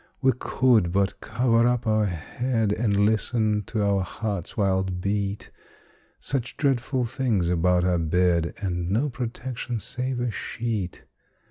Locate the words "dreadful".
6.57-7.05